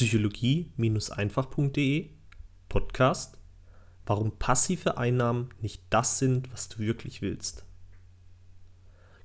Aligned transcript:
psychologie-einfach.de 0.00 2.08
Podcast 2.70 3.36
Warum 4.06 4.38
passive 4.38 4.96
Einnahmen 4.96 5.50
nicht 5.60 5.82
das 5.90 6.18
sind, 6.18 6.50
was 6.50 6.70
du 6.70 6.78
wirklich 6.78 7.20
willst. 7.20 7.66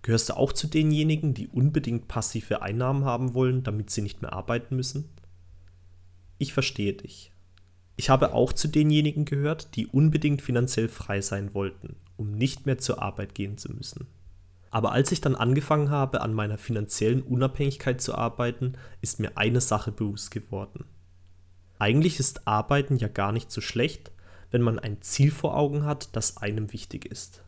Gehörst 0.02 0.28
du 0.28 0.36
auch 0.36 0.52
zu 0.52 0.68
denjenigen, 0.68 1.34
die 1.34 1.48
unbedingt 1.48 2.10
passive 2.10 2.62
Einnahmen 2.62 3.06
haben 3.06 3.34
wollen, 3.34 3.64
damit 3.64 3.90
sie 3.90 4.02
nicht 4.02 4.22
mehr 4.22 4.34
arbeiten 4.34 4.76
müssen? 4.76 5.08
Ich 6.40 6.52
verstehe 6.52 6.92
dich. 6.92 7.32
Ich 7.96 8.10
habe 8.10 8.34
auch 8.34 8.52
zu 8.52 8.68
denjenigen 8.68 9.24
gehört, 9.24 9.78
die 9.78 9.88
unbedingt 9.88 10.42
finanziell 10.42 10.90
frei 10.90 11.22
sein 11.22 11.54
wollten, 11.54 11.96
um 12.18 12.34
nicht 12.34 12.66
mehr 12.66 12.80
zur 12.80 13.02
Arbeit 13.02 13.34
gehen 13.34 13.58
zu 13.58 13.72
müssen. 13.72 14.08
Aber 14.76 14.92
als 14.92 15.10
ich 15.14 15.22
dann 15.22 15.38
angefangen 15.38 15.90
habe, 15.90 16.20
an 16.20 16.34
meiner 16.34 16.58
finanziellen 16.58 17.22
Unabhängigkeit 17.22 18.02
zu 18.02 18.14
arbeiten, 18.14 18.74
ist 19.00 19.22
mir 19.22 19.38
eine 19.38 19.62
Sache 19.62 19.94
bewusst 19.94 20.32
geworden. 20.32 20.84
Eigentlich 21.80 22.20
ist 22.20 22.46
Arbeiten 22.46 22.98
ja 22.98 23.08
gar 23.08 23.32
nicht 23.32 23.54
so 23.54 23.62
schlecht, 23.62 24.12
wenn 24.52 24.62
man 24.62 24.78
ein 24.78 25.02
Ziel 25.02 25.32
vor 25.32 25.56
Augen 25.56 25.86
hat, 25.86 26.14
das 26.14 26.36
einem 26.36 26.74
wichtig 26.74 27.06
ist. 27.06 27.42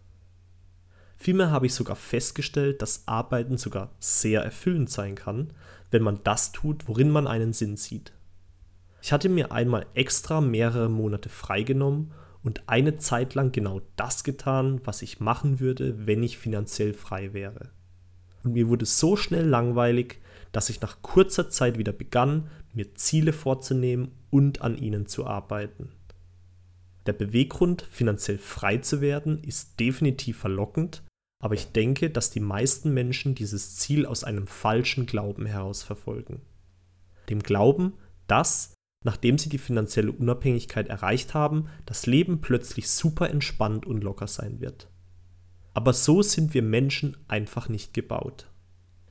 Vielmehr 1.18 1.52
habe 1.52 1.66
ich 1.66 1.74
sogar 1.74 1.98
festgestellt, 1.98 2.82
dass 2.82 3.10
Arbeiten 3.10 3.58
sogar 3.58 3.92
sehr 4.00 4.42
erfüllend 4.42 4.90
sein 4.90 5.16
kann, 5.16 5.52
wenn 5.92 6.04
man 6.04 6.22
das 6.24 6.54
tut, 6.54 6.88
worin 6.88 7.10
man 7.10 7.28
einen 7.28 7.52
Sinn 7.52 7.76
sieht. 7.76 8.14
Ich 9.02 9.12
hatte 9.12 9.28
mir 9.28 9.52
einmal 9.52 9.86
extra 9.96 10.40
mehrere 10.40 10.88
Monate 10.88 11.28
freigenommen 11.28 12.14
und 12.48 12.70
eine 12.70 12.98
Zeit 12.98 13.36
lang 13.36 13.52
genau 13.52 13.82
das 13.98 14.24
getan, 14.24 14.80
was 14.86 15.02
ich 15.02 15.20
machen 15.20 15.60
würde, 15.60 16.08
wenn 16.08 16.24
ich 16.24 16.38
finanziell 16.38 16.94
frei 16.94 17.34
wäre. 17.34 17.72
Und 18.46 18.54
mir 18.54 18.70
wurde 18.70 18.86
so 18.86 19.18
schnell 19.18 19.46
langweilig, 19.46 20.22
dass 20.54 20.70
ich 20.70 20.80
nach 20.80 21.02
kurzer 21.02 21.50
Zeit 21.50 21.78
wieder 21.78 21.92
begann, 21.92 22.50
mir 22.74 22.96
Ziele 22.96 23.34
vorzunehmen 23.34 24.14
und 24.30 24.62
an 24.62 24.78
ihnen 24.78 25.08
zu 25.08 25.28
arbeiten. 25.28 25.92
Der 27.06 27.12
Beweggrund, 27.12 27.82
finanziell 27.92 28.38
frei 28.38 28.78
zu 28.78 29.02
werden, 29.02 29.44
ist 29.44 29.78
definitiv 29.82 30.38
verlockend, 30.38 31.04
aber 31.44 31.56
ich 31.56 31.74
denke, 31.74 32.10
dass 32.10 32.32
die 32.32 32.40
meisten 32.40 32.94
Menschen 32.94 33.36
dieses 33.36 33.76
Ziel 33.76 34.06
aus 34.06 34.24
einem 34.24 34.48
falschen 34.48 35.06
Glauben 35.06 35.46
heraus 35.46 35.84
verfolgen. 35.84 36.40
Dem 37.30 37.44
Glauben, 37.44 37.96
dass, 38.28 38.74
nachdem 39.08 39.38
sie 39.38 39.48
die 39.48 39.58
finanzielle 39.58 40.12
Unabhängigkeit 40.12 40.90
erreicht 40.90 41.34
haben, 41.34 41.70
das 41.86 42.08
Leben 42.08 42.42
plötzlich 42.42 42.90
super 42.90 43.30
entspannt 43.30 43.86
und 43.86 44.04
locker 44.04 44.28
sein 44.28 44.60
wird. 44.60 44.90
Aber 45.74 45.94
so 45.94 46.22
sind 46.22 46.54
wir 46.54 46.62
Menschen 46.62 47.16
einfach 47.30 47.70
nicht 47.70 47.94
gebaut. 47.94 48.48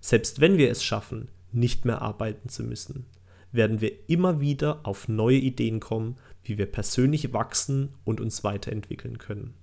Selbst 0.03 0.39
wenn 0.39 0.59
wir 0.59 0.71
es 0.71 0.85
schaffen, 0.85 1.29
nicht 1.51 1.87
mehr 1.87 2.03
arbeiten 2.03 2.51
zu 2.51 2.63
müssen, 2.63 3.07
werden 3.53 3.81
wir 3.81 3.91
immer 4.07 4.39
wieder 4.39 4.81
auf 4.83 5.09
neue 5.09 5.39
Ideen 5.39 5.81
kommen, 5.81 6.19
wie 6.45 6.59
wir 6.59 6.67
persönlich 6.67 7.33
wachsen 7.33 7.95
und 8.05 8.21
uns 8.21 8.45
weiterentwickeln 8.45 9.17
können. 9.17 9.55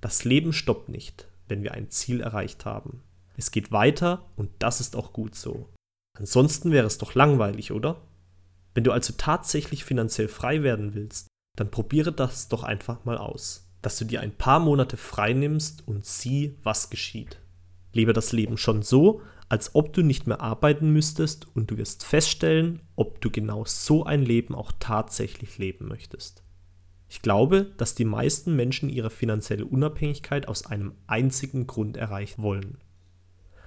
Das 0.00 0.22
Leben 0.22 0.52
stoppt 0.52 0.88
nicht, 0.88 1.26
wenn 1.48 1.64
wir 1.64 1.72
ein 1.74 1.90
Ziel 1.90 2.20
erreicht 2.20 2.64
haben. 2.64 3.02
Es 3.36 3.50
geht 3.50 3.72
weiter 3.72 4.24
und 4.36 4.50
das 4.60 4.80
ist 4.80 4.94
auch 4.94 5.12
gut 5.12 5.34
so. 5.34 5.68
Ansonsten 6.16 6.70
wäre 6.70 6.86
es 6.86 6.98
doch 6.98 7.16
langweilig, 7.16 7.72
oder? 7.72 8.00
Wenn 8.74 8.84
du 8.84 8.92
also 8.92 9.14
tatsächlich 9.16 9.84
finanziell 9.84 10.28
frei 10.28 10.62
werden 10.62 10.94
willst, 10.94 11.28
dann 11.56 11.70
probiere 11.70 12.12
das 12.12 12.48
doch 12.48 12.64
einfach 12.64 13.04
mal 13.04 13.16
aus. 13.16 13.70
Dass 13.82 13.98
du 13.98 14.04
dir 14.04 14.20
ein 14.20 14.36
paar 14.36 14.60
Monate 14.60 14.96
frei 14.96 15.32
nimmst 15.32 15.86
und 15.86 16.04
sieh, 16.04 16.58
was 16.62 16.90
geschieht. 16.90 17.38
Lebe 17.92 18.12
das 18.12 18.32
Leben 18.32 18.56
schon 18.56 18.82
so, 18.82 19.22
als 19.48 19.74
ob 19.74 19.92
du 19.92 20.02
nicht 20.02 20.26
mehr 20.26 20.40
arbeiten 20.40 20.90
müsstest 20.92 21.46
und 21.54 21.70
du 21.70 21.76
wirst 21.76 22.04
feststellen, 22.04 22.80
ob 22.96 23.20
du 23.20 23.30
genau 23.30 23.64
so 23.64 24.04
ein 24.04 24.22
Leben 24.22 24.54
auch 24.54 24.72
tatsächlich 24.80 25.58
leben 25.58 25.86
möchtest. 25.86 26.42
Ich 27.08 27.22
glaube, 27.22 27.72
dass 27.76 27.94
die 27.94 28.06
meisten 28.06 28.56
Menschen 28.56 28.88
ihre 28.88 29.10
finanzielle 29.10 29.66
Unabhängigkeit 29.66 30.48
aus 30.48 30.66
einem 30.66 30.94
einzigen 31.06 31.68
Grund 31.68 31.96
erreichen 31.96 32.42
wollen. 32.42 32.78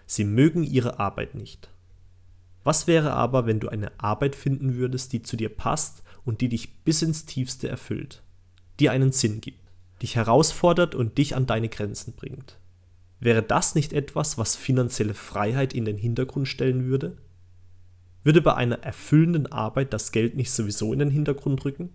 Sie 0.06 0.26
mögen 0.26 0.64
ihre 0.64 1.00
Arbeit 1.00 1.36
nicht. 1.36 1.70
Was 2.68 2.86
wäre 2.86 3.14
aber, 3.14 3.46
wenn 3.46 3.62
du 3.62 3.70
eine 3.70 3.98
Arbeit 3.98 4.36
finden 4.36 4.76
würdest, 4.76 5.14
die 5.14 5.22
zu 5.22 5.38
dir 5.38 5.48
passt 5.48 6.04
und 6.26 6.42
die 6.42 6.50
dich 6.50 6.84
bis 6.84 7.02
ins 7.02 7.26
Tiefste 7.26 7.70
erfüllt, 7.70 8.24
die 8.82 8.90
einen 8.90 9.14
Sinn 9.14 9.40
gibt, 9.40 9.62
dich 10.02 10.18
herausfordert 10.18 10.94
und 10.94 11.18
dich 11.18 11.34
an 11.38 11.46
deine 11.46 11.70
Grenzen 11.70 12.12
bringt? 12.18 12.60
Wäre 13.22 13.42
das 13.42 13.74
nicht 13.74 13.94
etwas, 13.94 14.38
was 14.38 14.58
finanzielle 14.58 15.14
Freiheit 15.14 15.74
in 15.74 15.86
den 15.86 15.96
Hintergrund 15.96 16.50
stellen 16.50 16.88
würde? 16.88 17.16
Würde 18.26 18.42
bei 18.42 18.56
einer 18.56 18.80
erfüllenden 18.80 19.50
Arbeit 19.50 19.94
das 19.94 20.12
Geld 20.12 20.36
nicht 20.36 20.52
sowieso 20.52 20.92
in 20.92 21.00
den 21.00 21.10
Hintergrund 21.10 21.64
rücken? 21.64 21.94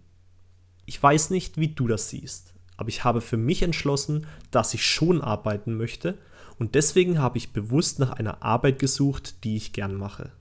Ich 0.87 1.03
weiß 1.03 1.29
nicht, 1.29 1.59
wie 1.59 1.69
du 1.69 1.87
das 1.87 2.09
siehst, 2.09 2.55
aber 2.79 2.89
ich 2.89 3.05
habe 3.05 3.21
für 3.21 3.37
mich 3.37 3.61
entschlossen, 3.61 4.27
dass 4.51 4.73
ich 4.73 4.87
schon 4.87 5.21
arbeiten 5.21 5.77
möchte 5.77 6.17
und 6.59 6.75
deswegen 6.77 7.19
habe 7.19 7.37
ich 7.37 7.53
bewusst 7.53 7.99
nach 7.99 8.13
einer 8.13 8.43
Arbeit 8.43 8.79
gesucht, 8.79 9.45
die 9.45 9.57
ich 9.57 9.75
gern 9.75 9.95
mache. 9.95 10.33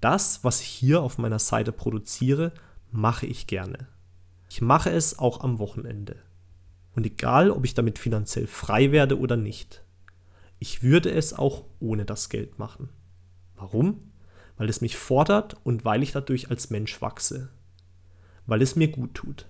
Das, 0.00 0.44
was 0.44 0.60
ich 0.60 0.68
hier 0.68 1.02
auf 1.02 1.18
meiner 1.18 1.38
Seite 1.38 1.72
produziere, 1.72 2.52
mache 2.90 3.26
ich 3.26 3.46
gerne. 3.46 3.88
Ich 4.48 4.60
mache 4.60 4.90
es 4.90 5.18
auch 5.18 5.40
am 5.40 5.58
Wochenende. 5.58 6.16
Und 6.94 7.04
egal, 7.06 7.50
ob 7.50 7.64
ich 7.64 7.74
damit 7.74 7.98
finanziell 7.98 8.46
frei 8.46 8.92
werde 8.92 9.18
oder 9.18 9.36
nicht, 9.36 9.82
ich 10.58 10.82
würde 10.82 11.10
es 11.10 11.34
auch 11.34 11.64
ohne 11.80 12.04
das 12.04 12.28
Geld 12.28 12.58
machen. 12.58 12.88
Warum? 13.56 14.12
Weil 14.56 14.68
es 14.68 14.80
mich 14.80 14.96
fordert 14.96 15.56
und 15.64 15.84
weil 15.84 16.02
ich 16.02 16.12
dadurch 16.12 16.50
als 16.50 16.70
Mensch 16.70 17.02
wachse. 17.02 17.50
Weil 18.46 18.62
es 18.62 18.76
mir 18.76 18.88
gut 18.88 19.14
tut. 19.14 19.46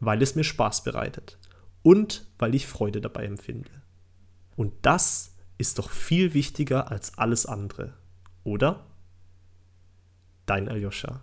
Weil 0.00 0.22
es 0.22 0.34
mir 0.34 0.44
Spaß 0.44 0.84
bereitet. 0.84 1.38
Und 1.82 2.26
weil 2.38 2.54
ich 2.54 2.66
Freude 2.66 3.00
dabei 3.00 3.24
empfinde. 3.24 3.70
Und 4.56 4.72
das 4.82 5.34
ist 5.58 5.78
doch 5.78 5.90
viel 5.90 6.32
wichtiger 6.32 6.90
als 6.90 7.18
alles 7.18 7.44
andere. 7.44 7.94
Oder? 8.44 8.86
Dein 10.46 10.68
Aljoscha. 10.68 11.20